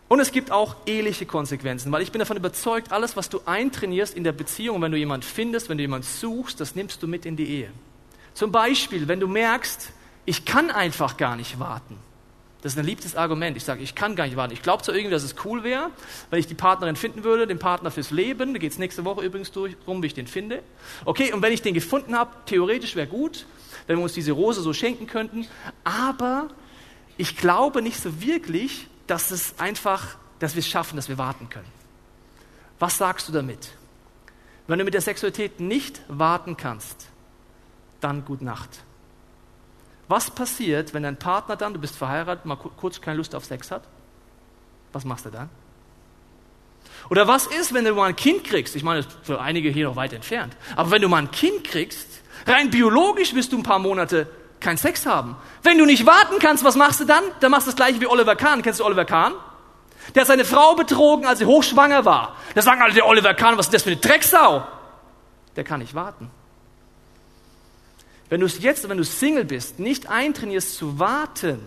[0.07, 4.15] Und es gibt auch eheliche Konsequenzen, weil ich bin davon überzeugt, alles, was du eintrainierst
[4.15, 7.25] in der Beziehung, wenn du jemanden findest, wenn du jemanden suchst, das nimmst du mit
[7.25, 7.71] in die Ehe.
[8.33, 9.91] Zum Beispiel, wenn du merkst,
[10.25, 11.97] ich kann einfach gar nicht warten.
[12.61, 13.57] Das ist ein liebtes Argument.
[13.57, 14.53] Ich sage, ich kann gar nicht warten.
[14.53, 15.91] Ich glaube zwar irgendwie, dass es cool wäre,
[16.29, 18.53] wenn ich die Partnerin finden würde, den Partner fürs Leben.
[18.53, 20.63] Da geht es nächste Woche übrigens durch, rum, wie ich den finde.
[21.05, 23.45] Okay, und wenn ich den gefunden habe, theoretisch wäre gut,
[23.87, 25.47] wenn wir uns diese Rose so schenken könnten.
[25.83, 26.49] Aber
[27.17, 31.49] ich glaube nicht so wirklich, dass es einfach, dass wir es schaffen, dass wir warten
[31.49, 31.67] können.
[32.79, 33.71] Was sagst du damit?
[34.67, 37.07] Wenn du mit der Sexualität nicht warten kannst,
[38.01, 38.83] dann gut Nacht.
[40.07, 43.71] Was passiert, wenn dein Partner dann, du bist verheiratet, mal kurz keine Lust auf Sex
[43.71, 43.83] hat?
[44.93, 45.49] Was machst du dann?
[47.09, 48.75] Oder was ist, wenn du mal ein Kind kriegst?
[48.75, 50.55] Ich meine, für einige hier noch weit entfernt.
[50.75, 52.14] Aber wenn du mal ein Kind kriegst,
[52.45, 54.27] rein biologisch wirst du ein paar Monate
[54.59, 55.35] keinen Sex haben.
[55.63, 57.23] Wenn du nicht warten kannst, was machst du dann?
[57.39, 58.61] Dann machst du das gleiche wie Oliver Kahn.
[58.61, 59.33] Kennst du Oliver Kahn?
[60.13, 62.35] Der hat seine Frau betrogen, als sie hochschwanger war.
[62.53, 64.65] Da sagen alle, der Oliver Kahn, was ist das für eine Drecksau?
[65.55, 66.29] Der kann nicht warten.
[68.29, 71.59] Wenn du es jetzt, wenn du Single bist, nicht eintrainierst zu warten,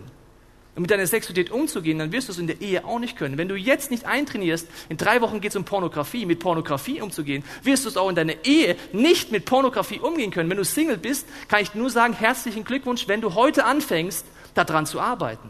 [0.75, 3.37] und mit deiner Sexualität umzugehen, dann wirst du es in der Ehe auch nicht können.
[3.37, 7.43] Wenn du jetzt nicht eintrainierst, in drei Wochen geht es um Pornografie, mit Pornografie umzugehen,
[7.63, 10.49] wirst du es auch in deiner Ehe nicht mit Pornografie umgehen können.
[10.49, 14.85] Wenn du Single bist, kann ich nur sagen, herzlichen Glückwunsch, wenn du heute anfängst, daran
[14.85, 15.49] zu arbeiten.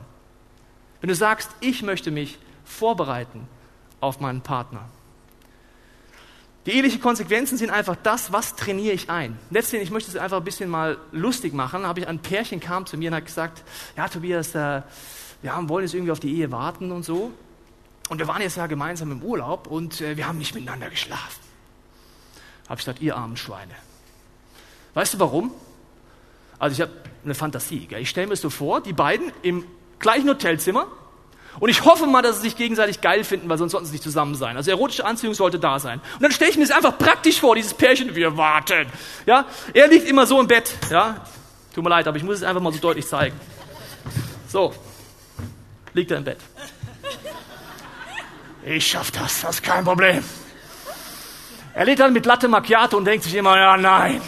[1.02, 3.48] Wenn du sagst, ich möchte mich vorbereiten
[4.00, 4.90] auf meinen Partner.
[6.66, 9.40] Die ehelichen Konsequenzen sind einfach das, was trainiere ich ein.
[9.50, 12.86] Letztendlich, ich möchte es einfach ein bisschen mal lustig machen, habe ich ein Pärchen kam
[12.86, 13.64] zu mir und hat gesagt,
[13.96, 14.82] ja Tobias, äh,
[15.42, 17.32] wir wollen jetzt irgendwie auf die Ehe warten und so.
[18.10, 21.42] Und wir waren jetzt ja gemeinsam im Urlaub und äh, wir haben nicht miteinander geschlafen.
[22.68, 23.74] Habe ich gesagt, ihr armen Schweine.
[24.96, 25.52] Weißt du warum?
[26.58, 26.92] Also ich habe
[27.24, 27.86] eine Fantasie.
[27.88, 28.02] Gell?
[28.02, 29.64] Ich stelle mir so vor, die beiden im
[30.00, 30.88] gleichen Hotelzimmer,
[31.60, 34.04] und ich hoffe mal, dass sie sich gegenseitig geil finden, weil sonst sollten sie nicht
[34.04, 34.56] zusammen sein.
[34.56, 36.00] Also erotische Anziehung sollte da sein.
[36.16, 38.88] Und dann stelle ich mir das einfach praktisch vor, dieses Pärchen, wir warten.
[39.26, 40.72] Ja, er liegt immer so im Bett.
[40.90, 41.26] Ja,
[41.74, 43.40] tut mir leid, aber ich muss es einfach mal so deutlich zeigen.
[44.48, 44.74] So,
[45.94, 46.40] liegt er im Bett.
[48.64, 50.24] Ich schaff das, das ist kein Problem.
[51.74, 54.22] Er liegt dann mit Latte Macchiato und denkt sich immer, ja nein,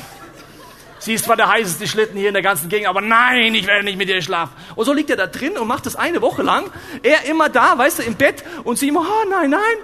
[1.01, 3.83] Sie ist zwar der heißeste Schlitten hier in der ganzen Gegend, aber nein, ich werde
[3.83, 4.53] nicht mit ihr schlafen.
[4.75, 6.69] Und so liegt er da drin und macht das eine Woche lang.
[7.01, 9.77] Er immer da, weißt du, im Bett und sie immer, oh nein, nein.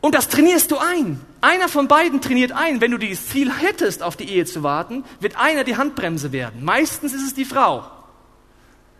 [0.00, 1.20] Und das trainierst du ein.
[1.40, 2.80] Einer von beiden trainiert ein.
[2.80, 6.64] Wenn du dieses Ziel hättest, auf die Ehe zu warten, wird einer die Handbremse werden.
[6.64, 7.88] Meistens ist es die Frau.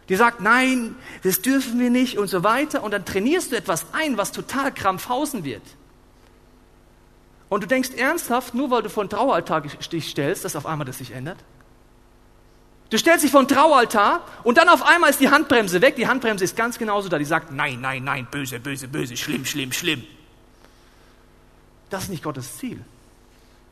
[0.09, 2.85] Die sagt, nein, das dürfen wir nicht und so weiter.
[2.85, 5.63] Und dann trainierst du etwas ein, was total krampfhausen wird.
[7.49, 10.87] Und du denkst ernsthaft, nur weil du vor den Traualtar dich stellst, dass auf einmal
[10.87, 11.39] das sich ändert?
[12.91, 15.97] Du stellst dich vor den Traualtar und dann auf einmal ist die Handbremse weg.
[15.97, 17.19] Die Handbremse ist ganz genauso da.
[17.19, 20.05] Die sagt, nein, nein, nein, böse, böse, böse, schlimm, schlimm, schlimm.
[21.91, 22.83] Das ist nicht Gottes Ziel.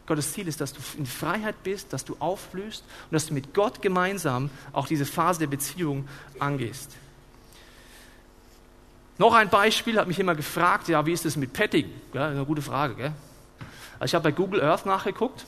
[0.06, 3.54] Gottes Ziel ist, dass du in Freiheit bist, dass du aufblühst und dass du mit
[3.54, 6.08] Gott gemeinsam auch diese Phase der Beziehung
[6.38, 6.92] angehst.
[9.18, 11.90] Noch ein Beispiel hat mich immer gefragt, ja, wie ist es mit Petting?
[12.12, 13.12] Ja, eine gute Frage, gell?
[13.98, 15.44] Also ich habe bei Google Earth nachgeguckt,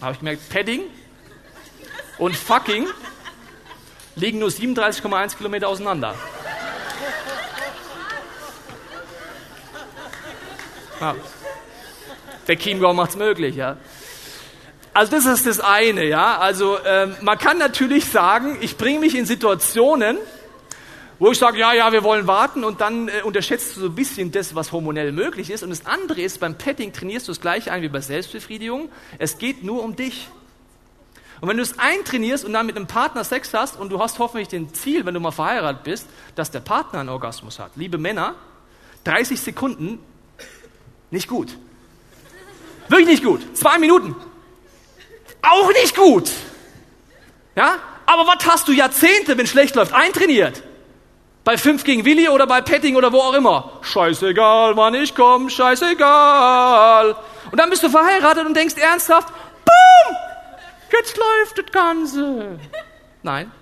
[0.00, 0.82] habe ich gemerkt, Padding
[2.18, 2.86] und Fucking
[4.16, 6.14] liegen nur 37,1 Kilometer auseinander.
[11.00, 11.14] Ja.
[12.48, 13.76] Der Chiemgau macht es möglich, ja.
[14.94, 16.38] Also das ist das eine, ja.
[16.38, 20.16] Also ähm, man kann natürlich sagen, ich bringe mich in Situationen,
[21.18, 23.94] wo ich sage, ja, ja, wir wollen warten und dann äh, unterschätzt du so ein
[23.94, 25.62] bisschen das, was hormonell möglich ist.
[25.62, 28.90] Und das andere ist, beim Petting trainierst du das gleiche ein wie bei Selbstbefriedigung.
[29.18, 30.28] Es geht nur um dich.
[31.40, 34.18] Und wenn du es eintrainierst und dann mit einem Partner Sex hast und du hast
[34.18, 37.72] hoffentlich den Ziel, wenn du mal verheiratet bist, dass der Partner einen Orgasmus hat.
[37.76, 38.34] Liebe Männer,
[39.04, 39.98] 30 Sekunden,
[41.10, 41.56] nicht gut.
[42.88, 43.56] Wirklich nicht gut.
[43.56, 44.14] Zwei Minuten.
[45.42, 46.30] Auch nicht gut.
[47.54, 47.76] Ja?
[48.06, 50.62] Aber was hast du Jahrzehnte, wenn schlecht läuft, eintrainiert?
[51.46, 53.70] Bei 5 gegen Willi oder bei Petting oder wo auch immer.
[53.80, 57.14] Scheißegal, wann ich komme, scheißegal.
[57.52, 59.28] Und dann bist du verheiratet und denkst ernsthaft,
[59.64, 60.16] boom,
[60.90, 62.58] jetzt läuft das Ganze.
[63.22, 63.52] Nein.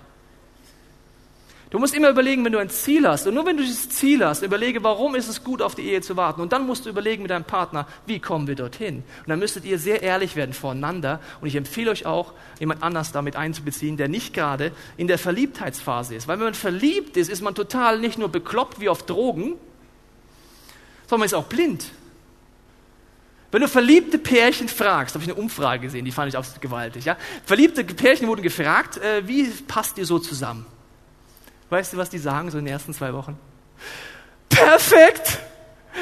[1.75, 3.27] Du musst immer überlegen, wenn du ein Ziel hast.
[3.27, 5.99] Und nur wenn du dieses Ziel hast, überlege, warum ist es gut, auf die Ehe
[5.99, 6.39] zu warten.
[6.39, 8.99] Und dann musst du überlegen mit deinem Partner, wie kommen wir dorthin.
[8.99, 11.19] Und dann müsstet ihr sehr ehrlich werden voreinander.
[11.41, 16.15] Und ich empfehle euch auch, jemand anders damit einzubeziehen, der nicht gerade in der Verliebtheitsphase
[16.15, 16.29] ist.
[16.29, 19.55] Weil wenn man verliebt ist, ist man total nicht nur bekloppt wie auf Drogen,
[21.07, 21.91] sondern man ist auch blind.
[23.51, 27.03] Wenn du verliebte Pärchen fragst, habe ich eine Umfrage gesehen, die fand ich absolut gewaltig.
[27.03, 27.17] Ja?
[27.43, 30.65] Verliebte Pärchen wurden gefragt, äh, wie passt ihr so zusammen?
[31.69, 33.37] Weißt du, was die sagen so in den ersten zwei Wochen?
[34.49, 35.39] Perfekt!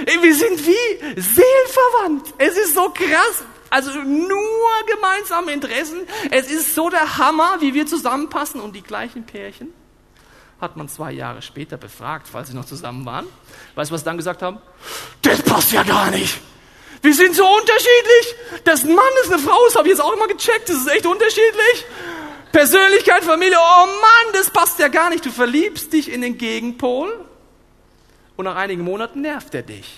[0.06, 2.34] Wir sind wie seelenverwandt.
[2.38, 3.44] Es ist so krass.
[3.70, 6.02] Also nur gemeinsame Interessen.
[6.32, 8.60] Es ist so der Hammer, wie wir zusammenpassen.
[8.60, 9.74] Und die gleichen Pärchen
[10.60, 13.28] hat man zwei Jahre später befragt, falls sie noch zusammen waren.
[13.76, 14.60] Weißt du, was sie dann gesagt haben?
[15.22, 16.40] Das passt ja gar nicht.
[17.02, 18.36] Wir sind so unterschiedlich.
[18.64, 20.70] Das Mann ist eine Frau, das habe ich jetzt auch immer gecheckt.
[20.70, 21.86] Das ist echt unterschiedlich.
[22.54, 25.26] Persönlichkeit, Familie, oh Mann, das passt ja gar nicht.
[25.26, 27.26] Du verliebst dich in den Gegenpol
[28.38, 29.98] und nach einigen Monaten nervt er dich.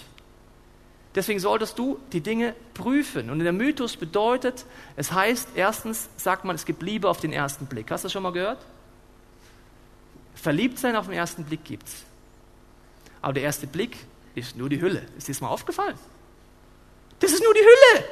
[1.13, 3.29] Deswegen solltest du die Dinge prüfen.
[3.29, 4.65] Und der Mythos bedeutet,
[4.95, 7.91] es heißt, erstens sagt man, es gibt Liebe auf den ersten Blick.
[7.91, 8.59] Hast du das schon mal gehört?
[10.35, 12.03] Verliebtsein auf den ersten Blick gibt's.
[13.21, 13.97] Aber der erste Blick
[14.33, 15.05] ist nur die Hülle.
[15.17, 15.97] Ist dir das mal aufgefallen?
[17.19, 18.05] Das ist nur die Hülle.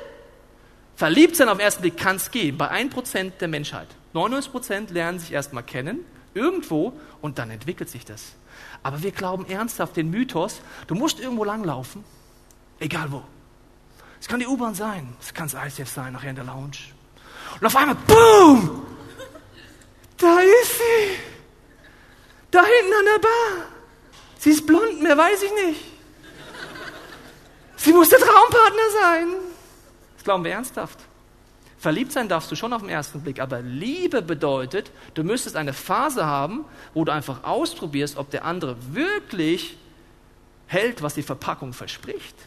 [0.97, 3.87] Verliebtsein auf den ersten Blick kann es gehen, bei 1% der Menschheit.
[4.13, 8.33] 99% lernen sich erstmal kennen, irgendwo, und dann entwickelt sich das.
[8.81, 12.03] Aber wir glauben ernsthaft den Mythos, du musst irgendwo langlaufen,
[12.79, 13.23] egal wo.
[14.19, 16.77] Es kann die U-Bahn sein, es kann das ICF sein, nachher in der Lounge.
[17.59, 18.85] Und auf einmal, boom!
[20.17, 21.17] Da ist sie!
[22.51, 23.67] Da hinten an der Bar!
[24.37, 25.85] Sie ist blond, mehr weiß ich nicht.
[27.77, 29.27] Sie muss der Traumpartner sein.
[30.15, 30.99] Das glauben wir ernsthaft.
[31.83, 35.73] Verliebt sein darfst du schon auf den ersten Blick, aber Liebe bedeutet, du müsstest eine
[35.73, 39.75] Phase haben, wo du einfach ausprobierst, ob der andere wirklich
[40.67, 42.37] hält, was die Verpackung verspricht.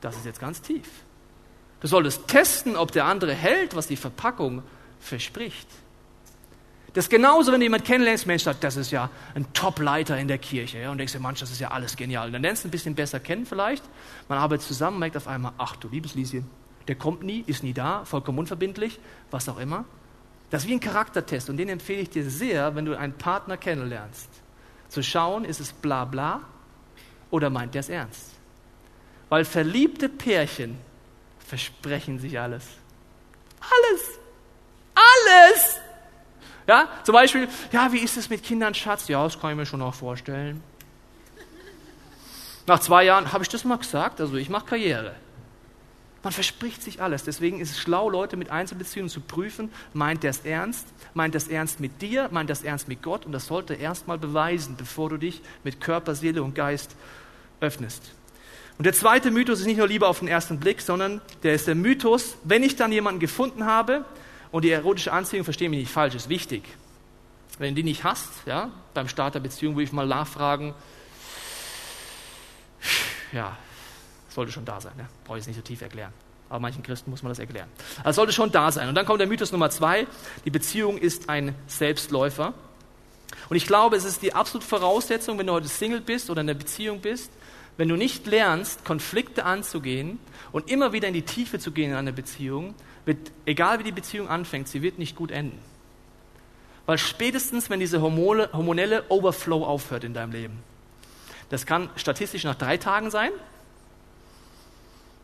[0.00, 0.88] Das ist jetzt ganz tief.
[1.80, 4.62] Du solltest testen, ob der andere hält, was die Verpackung
[4.98, 5.68] verspricht.
[6.94, 10.38] Das ist genauso, wenn du jemanden kennenlernst, Mensch, das ist ja ein Top-Leiter in der
[10.38, 10.78] Kirche.
[10.78, 12.28] Ja, und denkst dir, Mensch, das ist ja alles genial.
[12.28, 13.84] Und dann lernst du ein bisschen besser kennen vielleicht.
[14.26, 16.48] Man arbeitet zusammen, merkt auf einmal, ach du liebes Lieschen,
[16.88, 18.98] der kommt nie, ist nie da, vollkommen unverbindlich,
[19.30, 19.84] was auch immer.
[20.50, 23.56] Das ist wie ein Charaktertest und den empfehle ich dir sehr, wenn du einen Partner
[23.56, 24.28] kennenlernst.
[24.88, 26.40] Zu schauen, ist es bla bla
[27.30, 28.30] oder meint der es ernst?
[29.28, 30.78] Weil verliebte Pärchen
[31.38, 32.64] versprechen sich alles.
[33.60, 34.18] Alles.
[34.94, 35.78] Alles.
[36.66, 39.08] Ja, zum Beispiel, ja, wie ist es mit Kindern, Schatz?
[39.08, 40.62] Ja, das kann ich mir schon auch vorstellen.
[42.66, 44.20] Nach zwei Jahren, habe ich das mal gesagt?
[44.20, 45.14] Also ich mache Karriere.
[46.24, 47.22] Man verspricht sich alles.
[47.22, 49.70] Deswegen ist es schlau, Leute mit Einzelbeziehungen zu prüfen.
[49.92, 50.86] Meint er es ernst?
[51.12, 52.28] Meint er es ernst mit dir?
[52.32, 53.26] Meint er es ernst mit Gott?
[53.26, 56.96] Und das sollte erstmal beweisen, bevor du dich mit Körper, Seele und Geist
[57.60, 58.14] öffnest.
[58.78, 61.68] Und der zweite Mythos ist nicht nur Liebe auf den ersten Blick, sondern der ist
[61.68, 64.04] der Mythos, wenn ich dann jemanden gefunden habe
[64.50, 66.64] und die erotische Anziehung, verstehe mich nicht falsch, ist wichtig.
[67.58, 70.74] Wenn du die nicht hast, ja, beim Start der Beziehung würde ich mal nachfragen,
[73.32, 73.56] ja,
[74.34, 74.92] sollte schon da sein.
[74.96, 75.06] Ne?
[75.24, 76.12] Brauche ich es nicht so tief erklären.
[76.48, 77.68] Aber manchen Christen muss man das erklären.
[78.02, 78.88] Also sollte schon da sein.
[78.88, 80.06] Und dann kommt der Mythos Nummer zwei.
[80.44, 82.52] Die Beziehung ist ein Selbstläufer.
[83.48, 86.46] Und ich glaube, es ist die absolute Voraussetzung, wenn du heute Single bist oder in
[86.46, 87.32] der Beziehung bist,
[87.76, 90.18] wenn du nicht lernst, Konflikte anzugehen
[90.52, 93.92] und immer wieder in die Tiefe zu gehen in einer Beziehung, wird, egal wie die
[93.92, 95.58] Beziehung anfängt, sie wird nicht gut enden.
[96.86, 100.62] Weil spätestens, wenn diese hormonelle Overflow aufhört in deinem Leben,
[101.48, 103.30] das kann statistisch nach drei Tagen sein,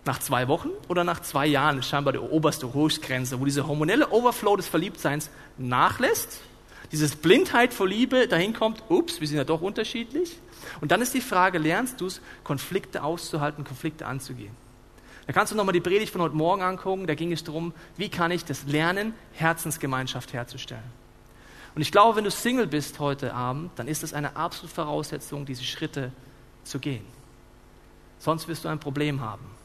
[0.05, 4.11] nach zwei Wochen oder nach zwei Jahren ist scheinbar die oberste Höchstgrenze, wo dieser hormonelle
[4.11, 6.41] Overflow des Verliebtseins nachlässt,
[6.93, 10.39] dieses Blindheit vor Liebe dahin kommt, ups, wir sind ja doch unterschiedlich.
[10.81, 14.55] Und dann ist die Frage, lernst du es, Konflikte auszuhalten, Konflikte anzugehen?
[15.27, 18.09] Da kannst du nochmal die Predigt von heute Morgen angucken, da ging es darum, wie
[18.09, 20.83] kann ich das lernen, Herzensgemeinschaft herzustellen.
[21.77, 25.47] Und ich glaube, wenn du Single bist heute Abend, dann ist es eine absolute Voraussetzung,
[25.47, 26.11] diese Schritte
[26.65, 27.05] zu gehen.
[28.19, 29.60] Sonst wirst du ein Problem haben.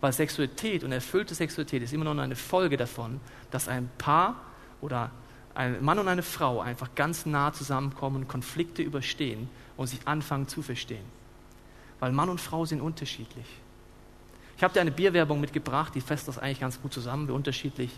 [0.00, 4.36] Weil Sexualität und erfüllte Sexualität ist immer noch eine Folge davon, dass ein Paar
[4.80, 5.10] oder
[5.54, 10.62] ein Mann und eine Frau einfach ganz nah zusammenkommen, Konflikte überstehen und sich anfangen zu
[10.62, 11.04] verstehen.
[11.98, 13.46] Weil Mann und Frau sind unterschiedlich.
[14.56, 17.90] Ich habe dir eine Bierwerbung mitgebracht, die fasst das eigentlich ganz gut zusammen, wie unterschiedlich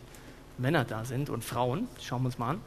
[0.57, 1.89] Männer da sind und Frauen.
[2.01, 2.61] Schauen wir uns mal an.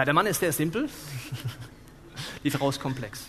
[0.00, 0.88] Ja, der Mann ist sehr simpel,
[2.42, 3.26] die Frau ist komplex.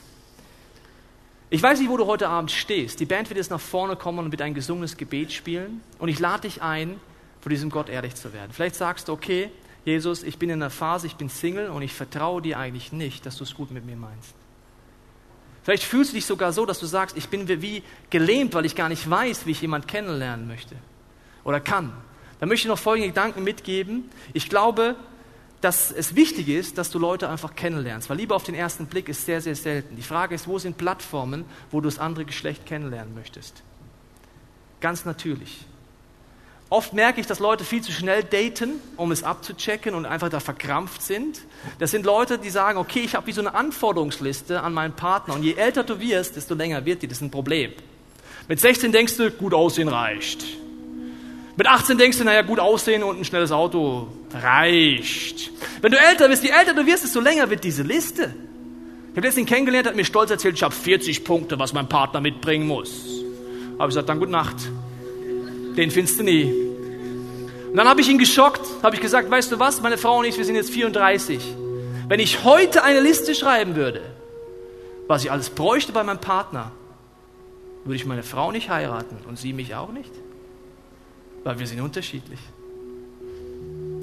[1.49, 3.01] Ich weiß nicht, wo du heute Abend stehst.
[3.01, 5.81] Die Band wird jetzt nach vorne kommen und wird ein gesungenes Gebet spielen.
[5.99, 6.97] Und ich lade dich ein,
[7.41, 8.53] vor diesem Gott ehrlich zu werden.
[8.53, 9.51] Vielleicht sagst du, okay,
[9.84, 13.25] Jesus, ich bin in einer Phase, ich bin Single und ich vertraue dir eigentlich nicht,
[13.25, 14.34] dass du es gut mit mir meinst.
[15.63, 18.77] Vielleicht fühlst du dich sogar so, dass du sagst, ich bin wie gelähmt, weil ich
[18.77, 20.77] gar nicht weiß, wie ich jemanden kennenlernen möchte
[21.43, 21.91] oder kann.
[22.39, 24.10] Dann möchte ich noch folgende Gedanken mitgeben.
[24.31, 24.95] Ich glaube,
[25.62, 29.08] dass es wichtig ist, dass du Leute einfach kennenlernst, weil Liebe auf den ersten Blick
[29.08, 29.95] ist sehr, sehr selten.
[29.95, 33.62] Die Frage ist, wo sind Plattformen, wo du das andere Geschlecht kennenlernen möchtest?
[34.80, 35.65] Ganz natürlich.
[36.69, 40.39] Oft merke ich, dass Leute viel zu schnell daten, um es abzuchecken und einfach da
[40.39, 41.41] verkrampft sind.
[41.80, 45.36] Das sind Leute, die sagen, okay, ich habe wie so eine Anforderungsliste an meinen Partner
[45.36, 47.08] und je älter du wirst, desto länger wird die.
[47.08, 47.74] Das ist ein Problem.
[48.47, 50.45] Mit 16 denkst du, gut aussehen reicht.
[51.57, 55.51] Mit 18 denkst du, naja, gut aussehen und ein schnelles Auto reicht.
[55.81, 58.33] Wenn du älter bist, je älter du wirst, desto länger wird diese Liste.
[59.11, 62.21] Ich habe letztens kennengelernt, hat mir stolz erzählt, ich habe 40 Punkte, was mein Partner
[62.21, 63.03] mitbringen muss.
[63.77, 64.55] Habe ich gesagt, dann gute Nacht.
[65.75, 66.45] Den findest du nie.
[67.71, 70.25] Und dann habe ich ihn geschockt, habe ich gesagt, weißt du was, meine Frau und
[70.25, 71.41] ich, wir sind jetzt 34.
[72.07, 74.01] Wenn ich heute eine Liste schreiben würde,
[75.07, 76.71] was ich alles bräuchte bei meinem Partner,
[77.83, 80.11] würde ich meine Frau nicht heiraten und sie mich auch nicht.
[81.43, 82.39] Weil wir sind unterschiedlich.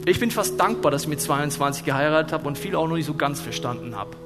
[0.07, 3.07] Ich bin fast dankbar, dass ich mit 22 geheiratet habe und viel auch noch nicht
[3.07, 4.17] so ganz verstanden habe.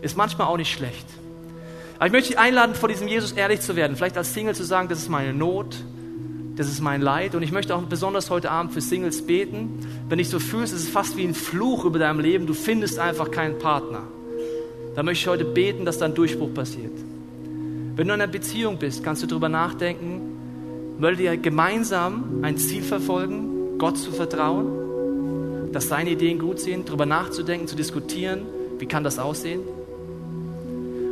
[0.00, 1.06] Ist manchmal auch nicht schlecht.
[1.96, 3.96] Aber ich möchte dich einladen, vor diesem Jesus ehrlich zu werden.
[3.96, 5.76] Vielleicht als Single zu sagen, das ist meine Not,
[6.54, 7.34] das ist mein Leid.
[7.34, 9.80] Und ich möchte auch besonders heute Abend für Singles beten.
[10.08, 12.46] Wenn dich so fühlst, ist es fast wie ein Fluch über deinem Leben.
[12.46, 14.02] Du findest einfach keinen Partner.
[14.94, 16.92] Da möchte ich heute beten, dass da ein Durchbruch passiert.
[17.96, 20.35] Wenn du in einer Beziehung bist, kannst du darüber nachdenken,
[20.98, 27.06] wollt ihr gemeinsam ein Ziel verfolgen, Gott zu vertrauen, dass seine Ideen gut sind, darüber
[27.06, 28.42] nachzudenken, zu diskutieren,
[28.78, 29.60] wie kann das aussehen?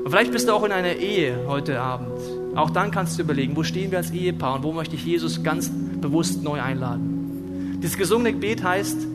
[0.04, 2.18] Und vielleicht bist du auch in einer Ehe heute Abend.
[2.54, 5.42] Auch dann kannst du überlegen, wo stehen wir als Ehepaar und wo möchte ich Jesus
[5.42, 5.70] ganz
[6.00, 7.78] bewusst neu einladen.
[7.82, 9.06] Dieses gesungene Gebet heißt,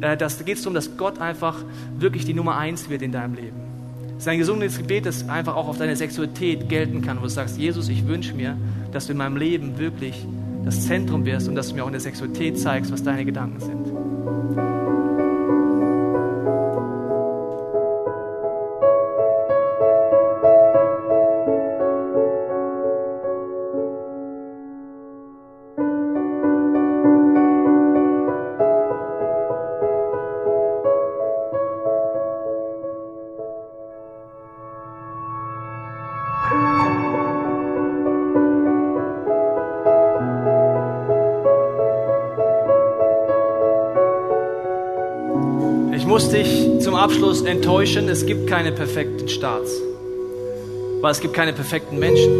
[0.00, 1.56] äh, geht es darum, dass Gott einfach
[1.98, 3.63] wirklich die Nummer eins wird in deinem Leben.
[4.16, 7.28] Es ist ein gesundes Gebet, das einfach auch auf deine Sexualität gelten kann, wo du
[7.28, 8.56] sagst, Jesus, ich wünsche mir,
[8.92, 10.24] dass du in meinem Leben wirklich
[10.64, 13.60] das Zentrum wirst und dass du mir auch in der Sexualität zeigst, was deine Gedanken
[13.60, 14.83] sind.
[47.04, 49.70] Abschluss enttäuschen, es gibt keine perfekten Starts,
[51.02, 52.32] weil es gibt keine perfekten Menschen.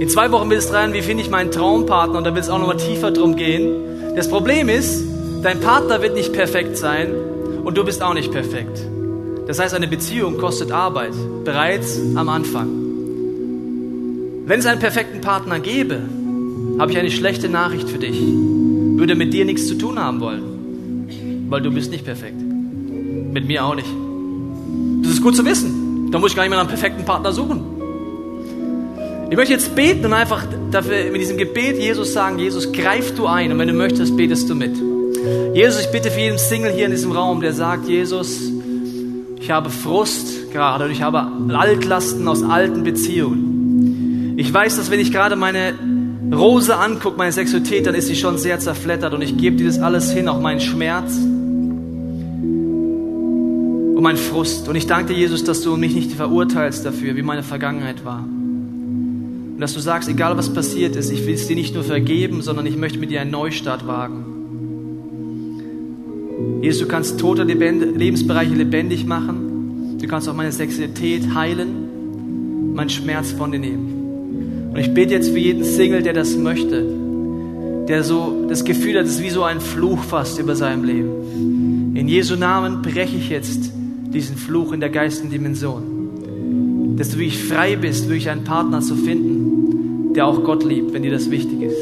[0.00, 2.50] In zwei Wochen wird es dran, wie finde ich meinen Traumpartner und da wird es
[2.50, 4.14] auch nochmal tiefer drum gehen.
[4.16, 5.02] Das Problem ist,
[5.42, 7.14] dein Partner wird nicht perfekt sein
[7.64, 8.78] und du bist auch nicht perfekt.
[9.46, 12.68] Das heißt, eine Beziehung kostet Arbeit, bereits am Anfang.
[14.44, 16.00] Wenn es einen perfekten Partner gäbe,
[16.78, 18.20] habe ich eine schlechte Nachricht für dich.
[18.20, 20.54] Würde mit dir nichts zu tun haben wollen
[21.48, 22.40] weil du bist nicht perfekt.
[23.32, 23.88] Mit mir auch nicht.
[25.02, 26.10] Das ist gut zu wissen.
[26.10, 27.74] Da muss ich gar nicht mehr einen perfekten Partner suchen.
[29.30, 33.26] Ich möchte jetzt beten und einfach dafür mit diesem Gebet Jesus sagen, Jesus, greif du
[33.26, 34.76] ein und wenn du möchtest, betest du mit.
[35.54, 38.40] Jesus, ich bitte für jeden Single hier in diesem Raum, der sagt, Jesus,
[39.40, 44.34] ich habe Frust gerade und ich habe Altlasten aus alten Beziehungen.
[44.36, 45.74] Ich weiß, dass wenn ich gerade meine
[46.32, 49.80] Rose angucke, meine Sexualität, dann ist sie schon sehr zerflettert und ich gebe dir das
[49.80, 51.18] alles hin, auch meinen Schmerz
[54.04, 54.68] meinen Frust.
[54.68, 58.22] Und ich danke dir, Jesus, dass du mich nicht verurteilst dafür, wie meine Vergangenheit war.
[58.22, 62.42] Und dass du sagst, egal was passiert ist, ich will es dir nicht nur vergeben,
[62.42, 64.26] sondern ich möchte mit dir einen Neustart wagen.
[66.60, 69.98] Jesus, du kannst tote Lebensbereiche lebendig machen.
[70.00, 74.70] Du kannst auch meine Sexualität heilen, meinen Schmerz von dir nehmen.
[74.70, 76.84] Und ich bete jetzt für jeden Single, der das möchte,
[77.88, 81.94] der so das Gefühl hat, es ist wie so ein Fluch fast über seinem Leben.
[81.94, 83.72] In Jesu Namen breche ich jetzt
[84.14, 86.96] diesen Fluch in der geistigen Dimension.
[86.96, 91.02] Dass du wirklich frei bist, wirklich einen Partner zu finden, der auch Gott liebt, wenn
[91.02, 91.76] dir das wichtig ist.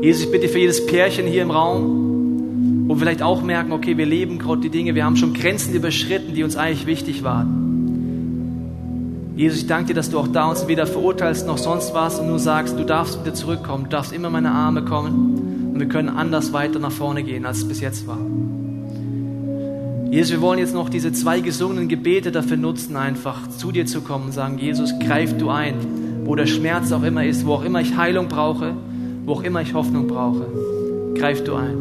[0.00, 3.96] Jesus, ich bitte für jedes Pärchen hier im Raum, wo wir vielleicht auch merken, okay,
[3.96, 7.64] wir leben gerade die Dinge, wir haben schon Grenzen überschritten, die uns eigentlich wichtig waren.
[9.36, 12.28] Jesus, ich danke dir, dass du auch da uns weder verurteilst noch sonst was und
[12.28, 15.88] nur sagst, du darfst wieder zurückkommen, du darfst immer in meine Arme kommen und wir
[15.88, 18.20] können anders weiter nach vorne gehen, als es bis jetzt war.
[20.14, 24.00] Jesus, wir wollen jetzt noch diese zwei gesungenen Gebete dafür nutzen, einfach zu dir zu
[24.00, 25.74] kommen und sagen, Jesus, greif du ein,
[26.24, 28.76] wo der Schmerz auch immer ist, wo auch immer ich Heilung brauche,
[29.24, 30.46] wo auch immer ich Hoffnung brauche.
[31.16, 31.78] Greif du ein.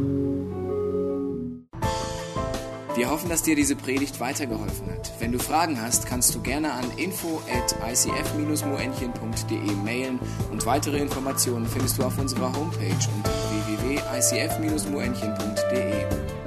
[2.96, 5.12] Wir hoffen, dass dir diese Predigt weitergeholfen hat.
[5.20, 10.18] Wenn du Fragen hast, kannst du gerne an info at icf-moenchen.de mailen
[10.52, 13.30] und weitere Informationen findest du auf unserer Homepage unter
[13.68, 16.43] www.icf-moenchen.de.